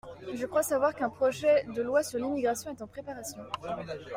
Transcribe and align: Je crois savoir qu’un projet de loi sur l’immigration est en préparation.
Je 0.33 0.47
crois 0.47 0.63
savoir 0.63 0.95
qu’un 0.95 1.11
projet 1.11 1.63
de 1.75 1.83
loi 1.83 2.01
sur 2.01 2.17
l’immigration 2.17 2.71
est 2.71 2.81
en 2.81 2.87
préparation. 2.87 3.43